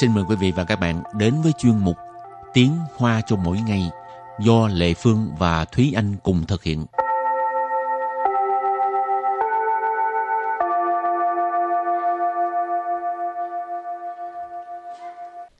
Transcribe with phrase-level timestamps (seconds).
[0.00, 1.96] xin mời quý vị và các bạn đến với chuyên mục
[2.54, 3.82] Tiếng Hoa cho mỗi ngày
[4.40, 6.86] do Lệ Phương và Thúy Anh cùng thực hiện.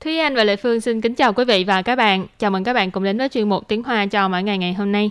[0.01, 2.27] Thúy Anh và Lệ Phương xin kính chào quý vị và các bạn.
[2.39, 4.75] Chào mừng các bạn cùng đến với chuyên mục Tiếng Hoa cho mỗi ngày ngày
[4.75, 5.11] hôm nay.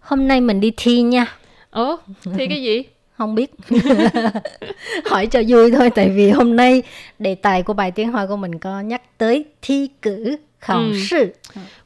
[0.00, 1.26] Hôm nay mình đi thi nha.
[1.70, 1.96] Ủa,
[2.36, 2.82] thi cái gì?
[3.18, 3.50] Không biết.
[5.06, 6.82] Hỏi cho vui thôi tại vì hôm nay
[7.18, 10.92] đề tài của bài tiếng Hoa của mình có nhắc tới thi cử, khảo Ừ.
[11.10, 11.32] sư.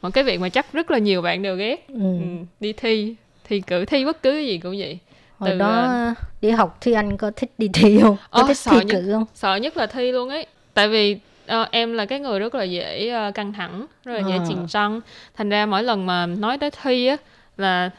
[0.03, 1.89] Một cái việc mà chắc rất là nhiều bạn đều ghét.
[1.89, 1.95] Ừ.
[2.01, 2.21] Ừ,
[2.61, 3.15] đi thi,
[3.49, 4.99] thi cử, thi bất cứ cái gì cũng vậy.
[5.39, 8.17] Hồi Từ, đó ờ, đi học thì anh có thích đi thi không?
[8.31, 8.87] Có Ồ, thích sợ thi nhất.
[8.91, 9.25] cử không?
[9.35, 10.47] Sợ nhất là thi luôn ấy.
[10.75, 11.17] Tại vì
[11.47, 14.45] ờ, em là cái người rất là dễ ờ, căng thẳng, rất là dễ Ờ.
[14.49, 15.01] chìm trăng.
[15.37, 17.17] Thành ra mỗi lần mà nói tới thi á
[17.57, 17.91] là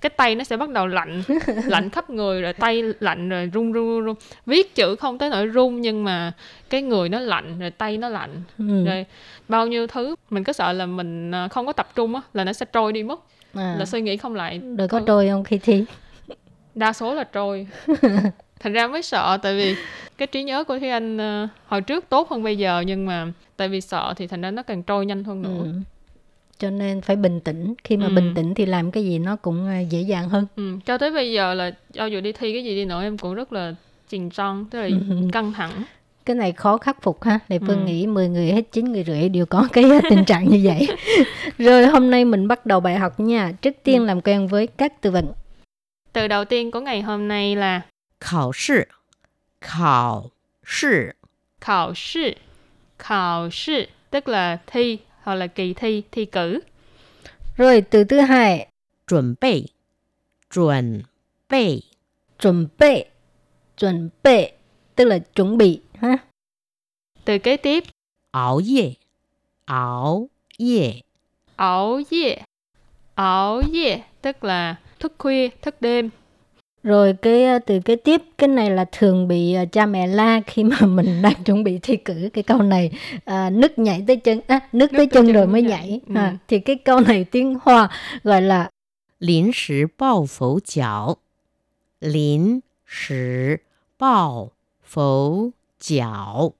[0.00, 1.22] cái tay nó sẽ bắt đầu lạnh
[1.66, 4.14] lạnh khắp người rồi tay lạnh rồi run run run, run.
[4.46, 6.32] viết chữ không tới nỗi run nhưng mà
[6.70, 8.84] cái người nó lạnh rồi tay nó lạnh Ừ.
[8.84, 9.06] rồi
[9.48, 12.44] bao nhiêu thứ mình cứ sợ là mình ờ, không có tập trung á là
[12.44, 13.20] nó sẽ trôi đi mất
[13.54, 13.76] À.
[13.78, 15.84] là suy nghĩ không lại Rồi có trôi không khi thi?
[16.74, 17.66] đa số là trôi
[18.60, 19.74] thành ra mới sợ tại vì
[20.18, 23.26] cái trí nhớ của Thúy Anh ờ, hồi trước tốt hơn bây giờ nhưng mà
[23.56, 25.72] tại vì sợ thì thành ra nó càng trôi nhanh hơn nữa Ừ
[26.60, 28.14] cho nên phải bình tĩnh khi mà ừ.
[28.14, 30.76] bình tĩnh thì làm cái gì nó cũng à, dễ dàng hơn ừ.
[30.86, 33.34] cho tới bây giờ là cho dù đi thi cái gì đi nữa em cũng
[33.34, 33.74] rất là
[34.08, 35.16] trình trăng tức là ừ.
[35.32, 35.84] căng thẳng
[36.24, 37.84] cái này khó khắc phục ha Lệ Phương ừ.
[37.84, 40.88] nghĩ 10 người hết 9 người rưỡi đều có cái tình trạng như vậy
[41.58, 44.04] Rồi hôm nay mình bắt đầu bài học nha Trước tiên ừ.
[44.04, 45.32] làm quen với các từ vựng
[46.12, 47.80] Từ đầu tiên của ngày hôm nay là
[48.20, 48.84] Khảo sư
[49.60, 50.30] Khảo
[50.66, 51.10] sư
[51.60, 52.30] Khảo sư
[52.98, 54.98] Khảo sư Tức là thi
[55.29, 56.59] hoặc là kỳ thi thi cử
[57.57, 58.67] Rồi từ thứ hai
[59.07, 59.65] 准备，
[60.49, 61.03] 准
[61.49, 61.81] 备，
[62.39, 63.03] chuẩn bị
[63.77, 64.51] chuẩn bị
[64.95, 66.17] tức là chuẩn bị ha
[67.25, 67.83] từ kế tiếp
[68.31, 68.95] 熬夜，
[69.65, 70.27] 熬
[70.57, 71.01] 夜，
[71.55, 72.43] ảo ye
[73.15, 76.09] ảo ye tức là thức khuya thức đêm
[76.82, 80.40] rồi cái ờ, từ cái tiếp cái này là thường bị ờ, cha mẹ la
[80.46, 82.90] khi mà mình đang chuẩn bị thi cử cái câu này
[83.24, 85.62] ờ, à, nước nhảy tới chân à, nước, nước tới, tới chân, chân rồi mới
[85.62, 86.00] nhảy, nhảy.
[86.08, 86.14] Ừ.
[86.14, 87.90] À, thì cái câu này tiếng hoa
[88.24, 88.70] gọi là
[89.18, 91.16] Lín sử bao phẫu chảo
[92.00, 93.56] Lín sử
[93.98, 94.50] bao
[94.84, 96.52] phẫu chảo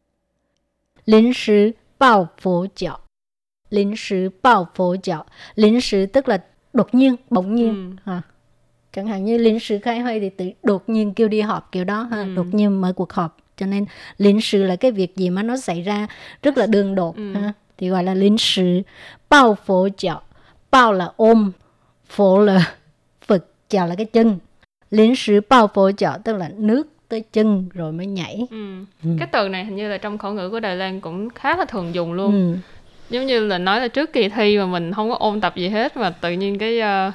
[1.07, 2.99] Lín sử bao phẫu chảo
[3.71, 6.39] Lín sử bao phẫu chảo Lín sĩ tức là
[6.73, 7.97] đột nhiên, bỗng nhiên.
[8.05, 8.13] Ừ.
[8.13, 8.23] À
[8.93, 11.85] chẳng hạn như lính sứ khai hơi thì tự đột nhiên kêu đi họp kiểu
[11.85, 12.35] đó ha Ừ.
[12.37, 13.85] đột nhiên mở cuộc họp cho nên
[14.19, 16.07] lính sứ là cái việc gì mà nó xảy ra
[16.43, 17.33] rất là đường đột Ừ.
[17.35, 17.53] ha.
[17.79, 18.83] thì gọi là lính sứ
[19.29, 20.23] bao phố chảo
[20.71, 21.53] bao là ôm
[22.09, 22.75] phố là
[23.27, 24.39] phật chảo là cái chân
[24.91, 28.85] lính sứ bao phố chảo tức là nước tới chân rồi mới nhảy Ừ.
[29.05, 29.11] Ừ.
[29.19, 31.65] cái từ này hình như là trong khẩu ngữ của Đài Loan cũng khá là
[31.65, 32.57] thường dùng luôn ừ.
[33.11, 35.69] giống như là nói là trước kỳ thi mà mình không có ôn tập gì
[35.69, 37.13] hết mà tự nhiên cái ờ,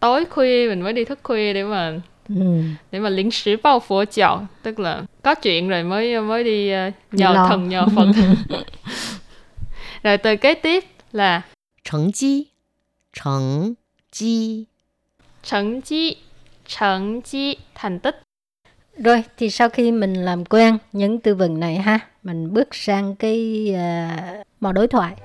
[0.00, 2.62] tối khuya mình mới đi thức khuya để mà ừ.
[2.92, 6.70] để mà lính sử bao phố chào tức là có chuyện rồi mới mới đi
[6.70, 7.48] ờ, nhờ Lo.
[7.48, 8.06] thần nhờ phật.
[10.02, 11.42] Rồi từ kế tiếp là
[11.84, 12.46] thành chi
[13.16, 13.74] thành
[14.12, 14.64] chi
[15.42, 16.16] thành chi
[16.78, 18.22] thành chi thành tích.
[18.96, 23.14] Rồi thì sau khi mình làm quen những từ vựng này ha mình bước sang
[23.14, 24.08] cái ờ,
[24.40, 25.16] uh, màu đối thoại.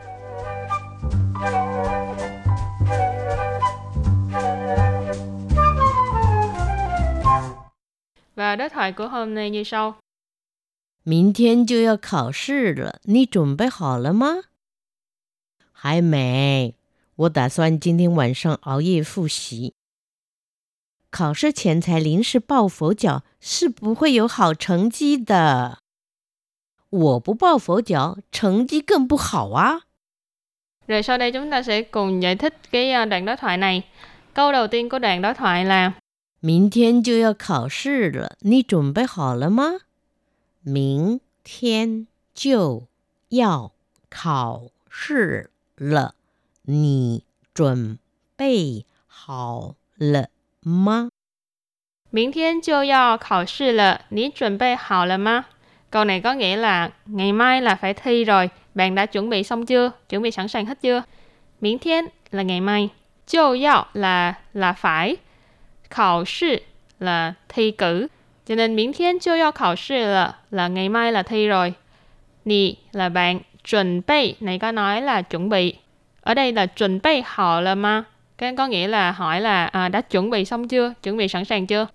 [8.44, 9.94] và đối thoại của hôm nay như sau
[11.02, 14.42] 明天就要考试了，你准备好了吗？
[15.72, 16.74] 还没，
[17.16, 19.74] 我打算今天晚上熬夜复习。
[21.10, 25.78] 考试前才临时抱佛脚，是不会有好成绩的。
[26.90, 29.80] 我不抱佛脚，成绩更不好啊！
[30.86, 33.82] rồi sau đây chúng ta sẽ cùng giải thích cái ờ, đoạn đối thoại này
[34.34, 35.92] câu đầu tiên của đoạn đối thoại là
[36.44, 39.80] 明天就要考试了，你准备好了吗？
[40.62, 42.88] 明天就
[43.28, 43.72] 要
[44.08, 46.14] 考试了，
[46.62, 47.98] 你准
[48.36, 50.30] 备好了
[50.62, 51.10] 吗？
[52.12, 55.44] Miễn thiên就要考试了，你准备好了吗?
[55.90, 59.42] Câu này có nghĩa là ngày mai là phải thi rồi, bạn đã chuẩn bị
[59.42, 59.92] xong chưa?
[60.08, 61.02] Chuẩn bị sẵn sàng hết chưa?
[61.60, 62.88] Miễn thiên là ngày mai,
[63.26, 65.16] chiêu yao là là phải,
[65.94, 66.56] khảo sư
[67.00, 68.06] là thi cử.
[68.46, 71.74] Cho nên miễn thiên chiêu yao khảo sư là là ngày mai là thi rồi.
[72.44, 75.74] Nì là bạn, chuẩn bị này có nói là chuẩn bị.
[76.20, 78.04] Ở đây là chuẩn bị hảo là ma.
[78.38, 80.94] Cái có nghĩa là hỏi là à, đã chuẩn bị xong chưa?
[81.02, 81.86] Chuẩn bị sẵn sàng chưa?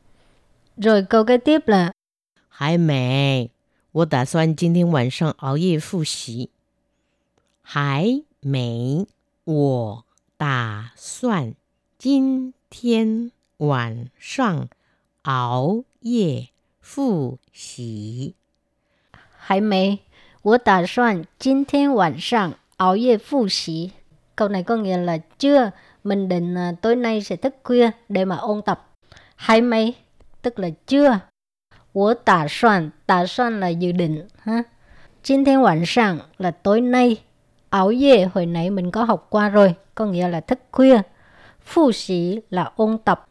[0.77, 1.91] Rồi câu kế tiếp là
[2.49, 3.49] 还没，
[3.91, 6.49] 我打算今天晚上熬夜复习。
[7.61, 9.05] 还没，
[9.43, 10.05] 我
[10.37, 11.53] 打算
[11.97, 14.67] 今天 晚上
[15.23, 16.49] 熬夜
[16.81, 18.35] 复习。
[19.37, 19.99] 还没，
[20.41, 23.91] 我打算今天晚上熬夜复习.
[24.35, 25.71] Câu này có nghĩa là chưa,
[26.03, 28.89] mình định à, tối nay sẽ thức khuya để mà ôn tập.
[29.35, 29.95] Hay mấy,
[30.41, 31.19] tức là chưa.
[31.93, 34.63] 我打算,打算 là dự định ha.
[35.23, 37.17] 今天晚上 là tối nay.
[37.69, 41.01] Áo dê hồi nãy mình có học qua rồi, có nghĩa là thức khuya.
[41.65, 43.27] Phụ sĩ là ôn tập.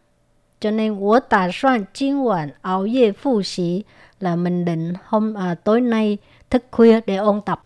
[0.60, 3.84] Cho nên 我打算今晚熬夜复习
[4.20, 6.19] là mình định hôm à, tối nay
[6.50, 7.62] thức khuya để ôn tập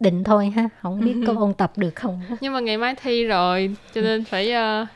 [0.00, 3.24] định thôi ha không biết có ôn tập được không nhưng mà ngày mai thi
[3.24, 4.52] rồi cho nên phải
[4.82, 4.88] uh,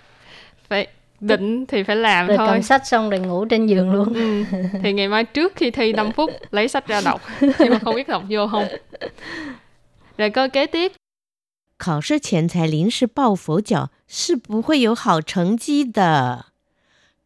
[0.69, 0.87] phải
[1.21, 4.45] định thì phải làm rồi thôi cầm sách xong rồi ngủ trên giường luôn ừ.
[4.83, 7.95] thì ngày mai trước khi thi 5 phút lấy sách ra đọc nhưng mà không
[7.95, 8.65] biết đọc vô không
[10.19, 10.93] rồi câu kế tiếp
[11.79, 16.53] 考试前才临时抱佛脚，是不会有好成绩的。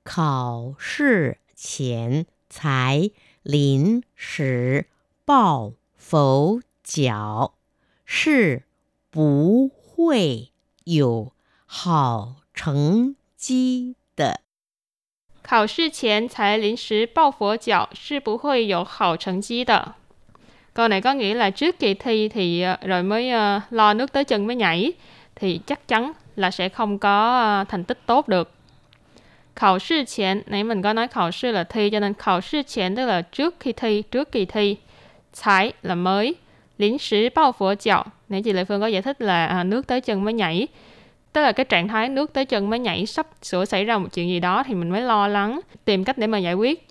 [0.08, 3.11] 考试前才
[3.43, 4.87] 临时
[5.25, 7.55] 抱佛脚，
[8.05, 8.62] 是
[9.11, 10.50] 不会
[10.85, 11.32] 有
[11.67, 14.41] 好成绩的。
[15.43, 19.94] 考试前才临时抱佛脚是不会有好成绩的。
[20.75, 24.25] Câu này có nghĩa là trước kỳ thi thì ờ, rồi mới uh, lo nước tới
[24.25, 24.93] chân mới nhảy
[25.35, 28.50] thì chắc chắn là sẽ không có uh, thành tích tốt được.
[29.59, 32.61] Khảo sư 前, nãy mình có nói khảo sư là thi cho nên khảo sư
[32.63, 34.75] 前 tức là trước khi thi, trước kỳ thi.
[35.41, 36.35] Thái là mới.
[36.77, 38.06] Lính sử bao phổ chạo.
[38.29, 40.67] Nãy chị Lệ Phương có giải thích là à, nước tới chân mới nhảy.
[41.33, 44.07] Tức là cái trạng thái nước tới chân mới nhảy sắp sửa xảy ra một
[44.13, 46.88] chuyện gì đó thì mình mới lo lắng, tìm cách để mà giải quyết.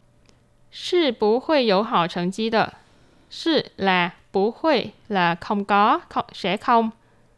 [0.72, 2.68] Sư bú huệ dấu hảo thành chi đợ.
[3.30, 6.90] Sư là bú huệ là không có, không, sẽ không.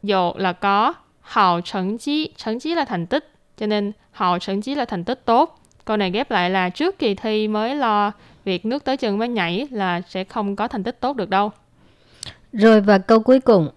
[0.03, 3.31] Dầu là có, hảo thành chi, thành chi là thành tích.
[3.56, 5.60] Cho nên hảo thành chi là thành tích tốt.
[5.84, 8.12] Câu này ghép lại là trước kỳ thi mới lo
[8.44, 11.52] việc nước tới chân mới nhảy là sẽ không có thành tích tốt được đâu.
[12.52, 13.70] rồi và câu cuối cùng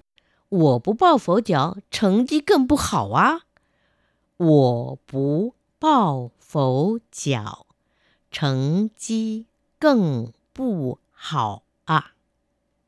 [0.49, 3.41] 我不抱佛脚，成绩更不好啊！
[4.37, 7.65] 我不抱佛脚，
[8.31, 9.45] 成绩
[9.79, 12.13] 更不好啊！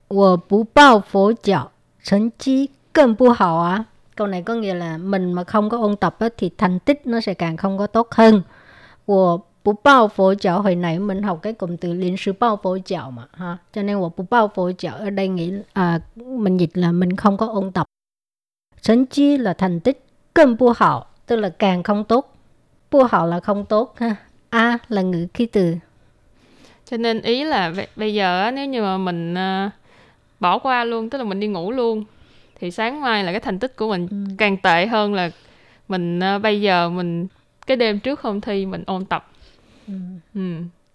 [0.08, 1.72] 我不抱佛脚
[2.04, 3.86] 成绩更不好啊
[4.17, 7.07] câu này có nghĩa là mình mà không có ôn tập á, thì thành tích
[7.07, 8.43] nó sẽ càng không có tốt hơn.
[9.07, 12.61] Của bù bao phổ chảo hồi nãy mình học cái cụm từ liên sư bao
[12.63, 13.59] phổ chảo mà ha.
[13.73, 17.17] Cho nên của bù bao phổ chảo ở đây nghĩ à, mình dịch là mình
[17.17, 17.87] không có ôn tập.
[18.83, 22.37] Thành chi là thành tích cân bu hảo tức là càng không tốt.
[22.91, 24.17] Bu hảo là không tốt ha.
[24.49, 25.75] A à, là ngữ khí từ.
[26.91, 29.71] Cho nên ý là bây giờ nếu như mà mình à,
[30.41, 32.05] bỏ qua luôn tức là mình đi ngủ luôn
[32.61, 34.17] thì sáng mai là cái thành tích của mình Ừ.
[34.39, 35.31] càng tệ hơn là
[35.89, 37.27] mình ờ, bây giờ mình
[37.67, 39.31] cái đêm trước hôm thi mình ôn tập.
[39.87, 39.93] Ừ.
[40.35, 40.41] Ừ.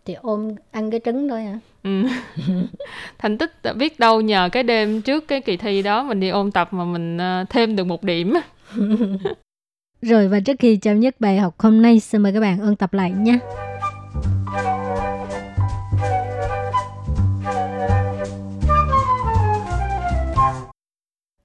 [0.06, 2.04] thì ôm ăn cái trứng thôi hả Ừ.
[3.18, 6.52] thành tích biết đâu nhờ cái đêm trước cái kỳ thi đó mình đi ôn
[6.52, 8.34] tập mà mình ờ, thêm được một điểm.
[10.02, 12.76] Rồi và trước khi chấm dứt bài học hôm nay, xin mời các bạn ôn
[12.76, 13.40] tập lại nhé.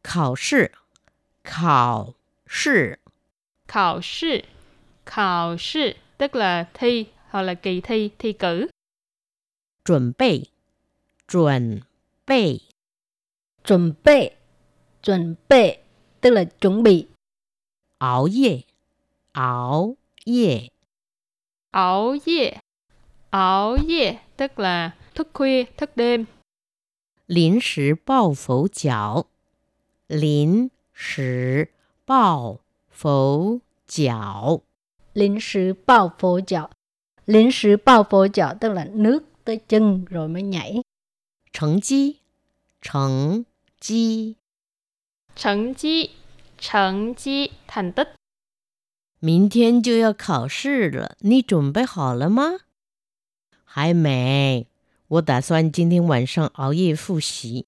[0.06, 0.72] 考试，
[1.44, 2.14] 考
[2.48, 3.00] 试，
[3.68, 4.42] Khảo sư,
[5.06, 8.70] khảo sư tức là thi hoặc là kỳ thi, thi cử.
[9.84, 10.50] 准备，
[11.28, 11.82] 准
[12.26, 12.62] 备，
[13.64, 14.32] Chuẩn bị,
[15.04, 15.78] chuẩn bị
[16.22, 17.08] tức là chuẩn bị.
[18.00, 18.64] 熬夜，
[19.34, 20.70] 熬夜，
[21.72, 22.60] Ảo ye,
[23.30, 26.28] ảo ye tức là thức khuya, thức đêm.
[27.28, 29.28] 临时抱佛脚，
[30.08, 31.70] 临时
[32.06, 34.62] 抱佛脚，
[35.14, 36.70] Lính sử bao phổ chảo.
[37.26, 40.82] Lính sử bao phổ chảo tức là nước tới chân rồi mới nhảy.
[41.54, 42.20] 成绩，
[42.82, 43.46] 成
[43.80, 44.36] 绩，
[45.36, 46.12] 成绩,
[46.58, 48.08] thành绩, thành tích.
[49.20, 52.60] 明天就要考试了，你准备好了吗？
[53.64, 54.68] 还没，
[55.08, 57.66] 我打算今天晚上熬夜复习。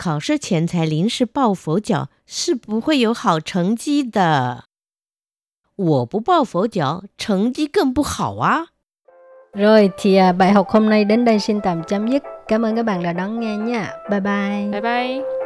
[0.00, 4.64] 考试前才临时抱佛脚，是不会有好成绩的。
[5.76, 8.66] 我不抱佛脚，成绩更不好啊！
[9.52, 12.22] Rồi thì à, bài học hôm nay đến đây xin tạm chấm dứt.
[12.48, 13.92] Cảm ơn các bạn đã đón nghe nha.
[14.10, 14.68] Bye bye.
[14.70, 15.39] Bye bye.